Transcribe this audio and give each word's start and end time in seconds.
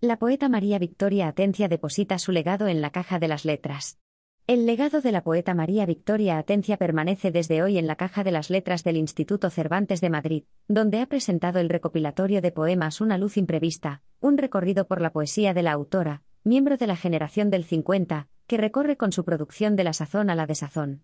La 0.00 0.16
poeta 0.16 0.48
María 0.48 0.78
Victoria 0.78 1.26
Atencia 1.26 1.66
deposita 1.66 2.20
su 2.20 2.30
legado 2.30 2.68
en 2.68 2.80
la 2.80 2.90
caja 2.90 3.18
de 3.18 3.26
las 3.26 3.44
letras. 3.44 3.98
El 4.46 4.64
legado 4.64 5.00
de 5.00 5.10
la 5.10 5.24
poeta 5.24 5.54
María 5.54 5.86
Victoria 5.86 6.38
Atencia 6.38 6.76
permanece 6.76 7.32
desde 7.32 7.64
hoy 7.64 7.78
en 7.78 7.88
la 7.88 7.96
caja 7.96 8.22
de 8.22 8.30
las 8.30 8.48
letras 8.48 8.84
del 8.84 8.96
Instituto 8.96 9.50
Cervantes 9.50 10.00
de 10.00 10.08
Madrid, 10.08 10.44
donde 10.68 11.00
ha 11.00 11.06
presentado 11.06 11.58
el 11.58 11.68
recopilatorio 11.68 12.40
de 12.40 12.52
poemas 12.52 13.00
Una 13.00 13.18
luz 13.18 13.36
imprevista, 13.36 14.02
un 14.20 14.38
recorrido 14.38 14.86
por 14.86 15.00
la 15.00 15.10
poesía 15.10 15.52
de 15.52 15.64
la 15.64 15.72
autora, 15.72 16.22
miembro 16.44 16.76
de 16.76 16.86
la 16.86 16.94
generación 16.94 17.50
del 17.50 17.64
50, 17.64 18.28
que 18.46 18.56
recorre 18.56 18.96
con 18.96 19.10
su 19.10 19.24
producción 19.24 19.74
de 19.74 19.82
la 19.82 19.94
sazón 19.94 20.30
a 20.30 20.36
la 20.36 20.46
desazón. 20.46 21.02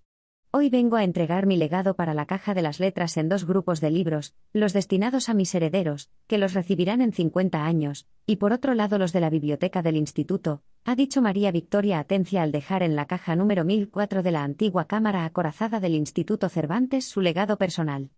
Hoy 0.56 0.70
vengo 0.70 0.94
a 0.94 1.02
entregar 1.02 1.46
mi 1.46 1.56
legado 1.56 1.96
para 1.96 2.14
la 2.14 2.26
caja 2.26 2.54
de 2.54 2.62
las 2.62 2.78
letras 2.78 3.16
en 3.16 3.28
dos 3.28 3.44
grupos 3.44 3.80
de 3.80 3.90
libros, 3.90 4.36
los 4.52 4.72
destinados 4.72 5.28
a 5.28 5.34
mis 5.34 5.52
herederos, 5.52 6.10
que 6.28 6.38
los 6.38 6.54
recibirán 6.54 7.02
en 7.02 7.12
50 7.12 7.64
años, 7.64 8.06
y 8.24 8.36
por 8.36 8.52
otro 8.52 8.74
lado 8.74 8.96
los 8.96 9.12
de 9.12 9.18
la 9.18 9.30
biblioteca 9.30 9.82
del 9.82 9.96
instituto, 9.96 10.62
ha 10.84 10.94
dicho 10.94 11.20
María 11.20 11.50
Victoria 11.50 11.98
Atencia 11.98 12.44
al 12.44 12.52
dejar 12.52 12.84
en 12.84 12.94
la 12.94 13.06
caja 13.06 13.34
número 13.34 13.64
1004 13.64 14.22
de 14.22 14.30
la 14.30 14.44
antigua 14.44 14.84
Cámara 14.84 15.24
Acorazada 15.24 15.80
del 15.80 15.96
Instituto 15.96 16.48
Cervantes 16.48 17.04
su 17.04 17.20
legado 17.20 17.58
personal. 17.58 18.10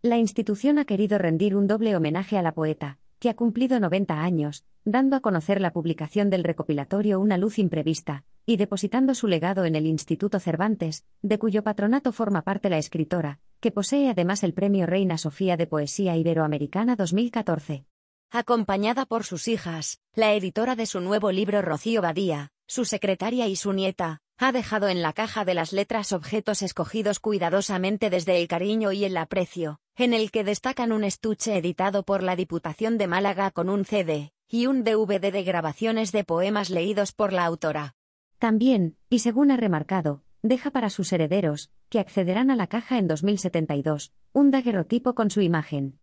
La 0.00 0.16
institución 0.16 0.78
ha 0.78 0.84
querido 0.84 1.18
rendir 1.18 1.56
un 1.56 1.66
doble 1.66 1.96
homenaje 1.96 2.38
a 2.38 2.42
la 2.42 2.54
poeta, 2.54 3.00
que 3.18 3.30
ha 3.30 3.34
cumplido 3.34 3.80
90 3.80 4.22
años, 4.22 4.64
dando 4.84 5.16
a 5.16 5.20
conocer 5.20 5.60
la 5.60 5.72
publicación 5.72 6.30
del 6.30 6.44
recopilatorio 6.44 7.18
Una 7.18 7.36
luz 7.36 7.58
imprevista, 7.58 8.22
y 8.50 8.56
depositando 8.56 9.14
su 9.14 9.28
legado 9.28 9.64
en 9.64 9.76
el 9.76 9.86
Instituto 9.86 10.40
Cervantes, 10.40 11.04
de 11.22 11.38
cuyo 11.38 11.62
patronato 11.62 12.10
forma 12.10 12.42
parte 12.42 12.68
la 12.68 12.78
escritora, 12.78 13.38
que 13.60 13.70
posee 13.70 14.10
además 14.10 14.42
el 14.42 14.54
Premio 14.54 14.86
Reina 14.86 15.18
Sofía 15.18 15.56
de 15.56 15.68
Poesía 15.68 16.16
Iberoamericana 16.16 16.96
2014. 16.96 17.84
Acompañada 18.32 19.06
por 19.06 19.22
sus 19.22 19.46
hijas, 19.46 20.00
la 20.16 20.34
editora 20.34 20.74
de 20.74 20.86
su 20.86 21.00
nuevo 21.00 21.30
libro 21.30 21.62
Rocío 21.62 22.02
Badía, 22.02 22.48
su 22.66 22.84
secretaria 22.84 23.46
y 23.46 23.54
su 23.54 23.72
nieta, 23.72 24.18
ha 24.36 24.50
dejado 24.50 24.88
en 24.88 25.00
la 25.00 25.12
caja 25.12 25.44
de 25.44 25.54
las 25.54 25.72
letras 25.72 26.12
objetos 26.12 26.62
escogidos 26.62 27.20
cuidadosamente 27.20 28.10
desde 28.10 28.40
el 28.40 28.48
cariño 28.48 28.90
y 28.90 29.04
el 29.04 29.16
aprecio, 29.16 29.78
en 29.94 30.12
el 30.12 30.32
que 30.32 30.42
destacan 30.42 30.90
un 30.90 31.04
estuche 31.04 31.56
editado 31.56 32.02
por 32.02 32.24
la 32.24 32.34
Diputación 32.34 32.98
de 32.98 33.06
Málaga 33.06 33.52
con 33.52 33.68
un 33.68 33.84
CD, 33.84 34.32
y 34.48 34.66
un 34.66 34.82
DVD 34.82 35.30
de 35.30 35.44
grabaciones 35.44 36.10
de 36.10 36.24
poemas 36.24 36.68
leídos 36.68 37.12
por 37.12 37.32
la 37.32 37.44
autora. 37.44 37.94
También, 38.40 38.96
y 39.10 39.18
según 39.18 39.50
ha 39.50 39.58
remarcado, 39.58 40.22
deja 40.42 40.70
para 40.70 40.88
sus 40.88 41.12
herederos, 41.12 41.70
que 41.90 42.00
accederán 42.00 42.50
a 42.50 42.56
la 42.56 42.68
caja 42.68 42.96
en 42.96 43.06
2072, 43.06 44.14
un 44.32 44.50
daguerrotipo 44.50 45.14
con 45.14 45.28
su 45.28 45.42
imagen. 45.42 45.98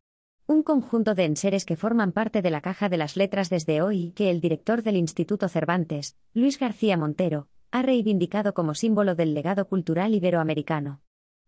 Un 0.46 0.62
conjunto 0.62 1.16
de 1.16 1.26
enseres 1.26 1.66
que 1.66 1.76
forman 1.76 2.12
parte 2.12 2.44
de 2.44 2.52
la 2.52 2.62
caja 2.62 2.90
de 2.90 2.98
las 2.98 3.18
letras 3.18 3.50
desde 3.50 3.82
hoy 3.82 4.12
que 4.12 4.30
el 4.30 4.40
director 4.40 4.84
del 4.84 4.98
Instituto 4.98 5.50
Cervantes, 5.50 6.16
Luis 6.36 6.60
García 6.60 6.96
Montero, 6.96 7.48
ha 7.72 7.82
reivindicado 7.82 8.54
como 8.54 8.76
símbolo 8.76 9.16
del 9.16 9.34
legado 9.34 9.68
cultural 9.68 10.14
iberoamericano. 10.14 11.02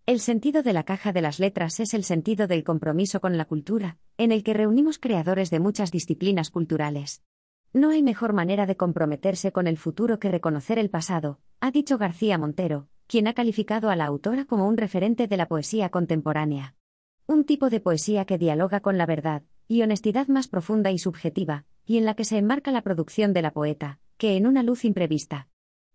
El 0.07 0.19
sentido 0.19 0.63
de 0.63 0.73
la 0.73 0.85
caja 0.85 1.13
de 1.13 1.21
las 1.21 1.39
letras 1.39 1.79
es 1.79 1.93
el 1.93 2.03
sentido 2.03 2.47
del 2.47 2.63
compromiso 2.63 3.21
con 3.21 3.37
la 3.37 3.45
cultura, 3.45 3.99
en 4.17 4.31
el 4.31 4.41
que 4.41 4.55
reunimos 4.55 4.97
creadores 4.97 5.51
de 5.51 5.59
muchas 5.59 5.91
disciplinas 5.91 6.49
culturales. 6.49 7.21
No 7.71 7.91
hay 7.91 8.01
mejor 8.01 8.33
manera 8.33 8.65
de 8.65 8.75
comprometerse 8.75 9.51
con 9.51 9.67
el 9.67 9.77
futuro 9.77 10.17
que 10.17 10.31
reconocer 10.31 10.79
el 10.79 10.89
pasado, 10.89 11.39
ha 11.59 11.69
dicho 11.69 11.99
García 11.99 12.39
Montero, 12.39 12.87
quien 13.05 13.27
ha 13.27 13.33
calificado 13.33 13.91
a 13.91 13.95
la 13.95 14.05
autora 14.05 14.45
como 14.45 14.67
un 14.67 14.75
referente 14.75 15.27
de 15.27 15.37
la 15.37 15.47
poesía 15.47 15.89
contemporánea. 15.89 16.75
Un 17.27 17.43
tipo 17.43 17.69
de 17.69 17.79
poesía 17.79 18.25
que 18.25 18.39
dialoga 18.39 18.79
con 18.79 18.97
la 18.97 19.05
verdad 19.05 19.43
y 19.67 19.83
honestidad 19.83 20.27
más 20.29 20.47
profunda 20.47 20.89
y 20.89 20.97
subjetiva, 20.97 21.65
y 21.85 21.99
en 21.99 22.05
la 22.05 22.15
que 22.15 22.25
se 22.25 22.39
enmarca 22.39 22.71
la 22.71 22.81
producción 22.81 23.33
de 23.33 23.43
la 23.43 23.51
poeta, 23.51 23.99
que 24.17 24.35
en 24.35 24.47
una 24.47 24.63
luz 24.63 24.83
imprevista. 24.83 25.47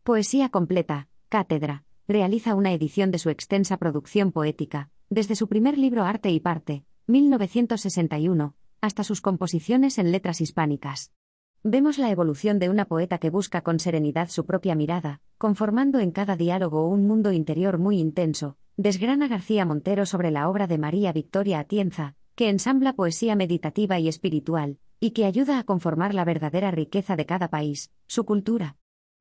Poesía 0.05 0.51
completa, 0.51 1.09
cátedra, 1.29 1.83
realiza 2.07 2.55
una 2.55 2.73
edición 2.73 3.11
de 3.11 3.19
su 3.19 3.31
extensa 3.31 3.79
producción 3.79 4.31
poética, 4.31 4.91
desde 5.11 5.35
su 5.35 5.49
primer 5.49 5.77
libro 5.77 6.05
Arte 6.05 6.31
y 6.31 6.39
Parte, 6.39 6.85
1961, 7.09 8.55
hasta 8.81 9.03
sus 9.03 9.21
composiciones 9.21 9.99
en 9.99 10.13
letras 10.13 10.41
hispánicas. 10.41 11.11
Vemos 11.67 11.97
la 11.97 12.11
evolución 12.11 12.59
de 12.59 12.69
una 12.69 12.85
poeta 12.85 13.17
que 13.17 13.31
busca 13.31 13.63
con 13.63 13.81
serenidad 13.81 14.29
su 14.29 14.45
propia 14.45 14.75
mirada, 14.75 15.23
conformando 15.39 15.99
en 15.99 16.11
cada 16.11 16.37
diálogo 16.37 16.87
un 16.87 17.07
mundo 17.07 17.33
interior 17.33 17.79
muy 17.79 17.99
intenso, 17.99 18.59
desgrana 18.77 19.29
García 19.29 19.65
Montero 19.65 20.05
sobre 20.05 20.31
la 20.31 20.51
obra 20.51 20.67
de 20.67 20.77
María 20.77 21.11
Victoria 21.15 21.61
Atienza, 21.61 22.17
que 22.35 22.51
ensambla 22.51 22.93
poesía 22.93 23.35
meditativa 23.35 23.99
y 23.99 24.09
espiritual, 24.09 24.77
y 25.01 25.13
que 25.13 25.25
ayuda 25.25 25.59
a 25.59 25.65
conformar 25.65 26.13
la 26.13 26.27
verdadera 26.27 26.71
riqueza 26.71 27.17
de 27.17 27.25
cada 27.25 27.49
país, 27.49 27.91
su 28.07 28.27
cultura. 28.27 28.77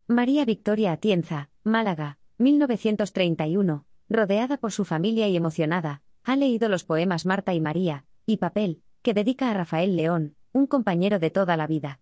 María 0.07 0.43
Victoria 0.43 0.91
Atienza, 0.91 1.49
Málaga, 1.63 2.17
1931, 2.39 3.85
rodeada 4.09 4.57
por 4.57 4.73
su 4.73 4.83
familia 4.83 5.29
y 5.29 5.37
emocionada, 5.37 6.01
ha 6.25 6.35
leído 6.35 6.67
los 6.67 6.83
poemas 6.83 7.25
Marta 7.25 7.53
y 7.53 7.61
María, 7.61 8.03
y 8.25 8.35
Papel, 8.35 8.81
que 9.01 9.13
dedica 9.13 9.49
a 9.49 9.53
Rafael 9.53 9.95
León, 9.95 10.35
un 10.51 10.67
compañero 10.67 11.19
de 11.19 11.29
toda 11.29 11.55
la 11.55 11.67
vida. 11.67 12.01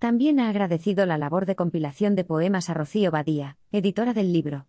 También 0.00 0.40
ha 0.40 0.48
agradecido 0.48 1.04
la 1.04 1.18
labor 1.18 1.44
de 1.44 1.54
compilación 1.54 2.14
de 2.14 2.24
poemas 2.24 2.70
a 2.70 2.74
Rocío 2.74 3.10
Badía, 3.10 3.58
editora 3.70 4.14
del 4.14 4.32
libro. 4.32 4.66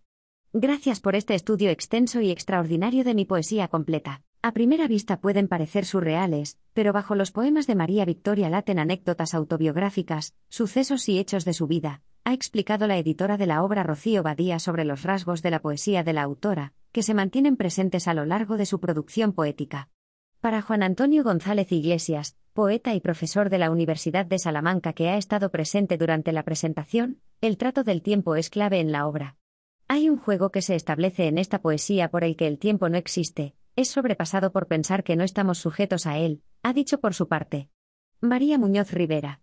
Gracias 0.52 1.00
por 1.00 1.16
este 1.16 1.34
estudio 1.34 1.70
extenso 1.70 2.20
y 2.20 2.30
extraordinario 2.30 3.02
de 3.02 3.14
mi 3.14 3.24
poesía 3.24 3.68
completa. 3.68 4.20
A 4.42 4.52
primera 4.52 4.86
vista 4.88 5.22
pueden 5.22 5.48
parecer 5.48 5.86
surreales, 5.86 6.58
pero 6.74 6.92
bajo 6.92 7.14
los 7.14 7.32
poemas 7.32 7.66
de 7.66 7.74
María 7.76 8.04
Victoria 8.04 8.50
laten 8.50 8.78
anécdotas 8.78 9.32
autobiográficas, 9.32 10.34
sucesos 10.50 11.08
y 11.08 11.18
hechos 11.18 11.46
de 11.46 11.54
su 11.54 11.66
vida, 11.66 12.02
ha 12.24 12.34
explicado 12.34 12.86
la 12.86 12.98
editora 12.98 13.38
de 13.38 13.46
la 13.46 13.62
obra 13.62 13.84
Rocío 13.84 14.22
Badía 14.22 14.58
sobre 14.58 14.84
los 14.84 15.02
rasgos 15.02 15.40
de 15.40 15.50
la 15.50 15.62
poesía 15.62 16.04
de 16.04 16.12
la 16.12 16.24
autora, 16.24 16.74
que 16.92 17.02
se 17.02 17.14
mantienen 17.14 17.56
presentes 17.56 18.06
a 18.06 18.12
lo 18.12 18.26
largo 18.26 18.58
de 18.58 18.66
su 18.66 18.80
producción 18.80 19.32
poética. 19.32 19.88
Para 20.42 20.60
Juan 20.60 20.82
Antonio 20.82 21.24
González 21.24 21.72
Iglesias, 21.72 22.36
poeta 22.52 22.94
y 22.94 23.00
profesor 23.00 23.48
de 23.48 23.58
la 23.58 23.70
Universidad 23.70 24.26
de 24.26 24.38
Salamanca 24.38 24.92
que 24.92 25.08
ha 25.08 25.16
estado 25.16 25.50
presente 25.50 25.96
durante 25.96 26.32
la 26.32 26.42
presentación, 26.42 27.20
el 27.40 27.56
trato 27.56 27.82
del 27.82 28.02
tiempo 28.02 28.36
es 28.36 28.50
clave 28.50 28.78
en 28.78 28.92
la 28.92 29.06
obra. 29.06 29.36
Hay 29.88 30.08
un 30.10 30.18
juego 30.18 30.50
que 30.50 30.60
se 30.60 30.74
establece 30.74 31.26
en 31.28 31.38
esta 31.38 31.60
poesía 31.60 32.10
por 32.10 32.24
el 32.24 32.36
que 32.36 32.46
el 32.46 32.58
tiempo 32.58 32.88
no 32.88 32.98
existe, 32.98 33.54
es 33.74 33.88
sobrepasado 33.88 34.52
por 34.52 34.66
pensar 34.66 35.02
que 35.02 35.16
no 35.16 35.24
estamos 35.24 35.58
sujetos 35.58 36.06
a 36.06 36.18
él, 36.18 36.42
ha 36.62 36.74
dicho 36.74 37.00
por 37.00 37.14
su 37.14 37.26
parte. 37.26 37.70
María 38.20 38.58
Muñoz 38.58 38.92
Rivera. 38.92 39.40